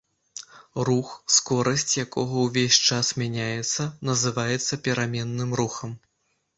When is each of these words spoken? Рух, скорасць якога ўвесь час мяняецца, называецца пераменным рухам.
Рух, 0.87 1.11
скорасць 1.37 1.93
якога 2.05 2.33
ўвесь 2.47 2.81
час 2.89 3.13
мяняецца, 3.23 3.89
называецца 4.13 4.83
пераменным 4.85 5.59
рухам. 5.63 5.91